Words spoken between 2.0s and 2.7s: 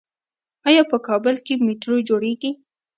جوړیږي؟